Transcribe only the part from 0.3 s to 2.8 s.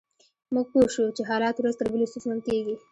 موږ پوه شوو چې حالات ورځ تر بلې ستونزمن کیږي